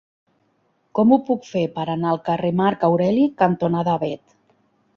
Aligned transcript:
Com 0.99 1.11
ho 1.11 1.19
puc 1.27 1.45
fer 1.49 1.63
per 1.75 1.85
anar 1.97 2.09
al 2.13 2.21
carrer 2.31 2.51
Marc 2.63 2.89
Aureli 2.89 3.29
cantonada 3.43 3.97
Avet? 4.01 4.37